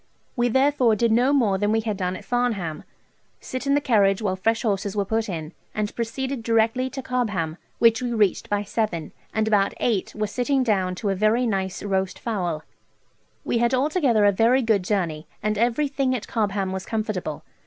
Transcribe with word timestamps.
We 0.35 0.49
therefore 0.49 0.95
did 0.95 1.11
no 1.11 1.31
more 1.31 1.59
than 1.59 1.71
we 1.71 1.81
had 1.81 1.95
done 1.95 2.15
at 2.15 2.25
Farnham 2.25 2.85
sit 3.39 3.67
in 3.67 3.75
the 3.75 3.79
carriage 3.79 4.19
while 4.19 4.35
fresh 4.35 4.63
horses 4.63 4.95
were 4.95 5.05
put 5.05 5.29
in, 5.29 5.53
and 5.75 5.95
proceeded 5.95 6.41
directly 6.41 6.89
to 6.89 7.03
Cobham, 7.03 7.57
which 7.77 8.01
we 8.01 8.11
reached 8.11 8.49
by 8.49 8.63
seven, 8.63 9.11
and 9.31 9.47
about 9.47 9.75
eight 9.79 10.15
were 10.15 10.25
sitting 10.25 10.63
down 10.63 10.95
to 10.95 11.09
a 11.11 11.15
very 11.15 11.45
nice 11.45 11.83
roast 11.83 12.17
fowl, 12.17 12.61
&c. 12.61 12.65
We 13.45 13.57
had 13.59 13.75
altogether 13.75 14.25
a 14.25 14.31
very 14.31 14.63
good 14.63 14.83
journey, 14.83 15.27
and 15.43 15.55
everything 15.55 16.15
at 16.15 16.27
Cobham 16.27 16.71
was 16.71 16.87
comfortable. 16.87 17.43